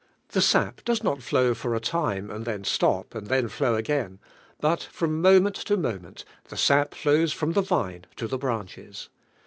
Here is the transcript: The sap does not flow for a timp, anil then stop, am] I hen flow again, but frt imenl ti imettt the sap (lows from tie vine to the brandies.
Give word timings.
The 0.29 0.41
sap 0.41 0.83
does 0.83 1.03
not 1.03 1.21
flow 1.21 1.53
for 1.53 1.75
a 1.75 1.79
timp, 1.79 2.29
anil 2.31 2.43
then 2.43 2.63
stop, 2.63 3.15
am] 3.15 3.27
I 3.31 3.35
hen 3.35 3.49
flow 3.49 3.75
again, 3.75 4.17
but 4.59 4.89
frt 4.91 5.21
imenl 5.21 5.53
ti 5.53 5.75
imettt 5.75 6.23
the 6.45 6.57
sap 6.57 6.95
(lows 7.05 7.31
from 7.31 7.53
tie 7.53 7.61
vine 7.61 8.05
to 8.15 8.27
the 8.27 8.39
brandies. 8.39 9.09